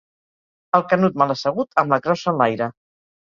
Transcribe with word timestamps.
El 0.77 0.85
Canut 0.93 1.19
mal 1.23 1.33
assegut, 1.33 1.69
amb 1.83 1.95
la 1.95 2.01
crossa 2.07 2.31
enlaire. 2.33 2.71